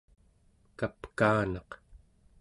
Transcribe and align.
kapkaanaq 0.79 1.69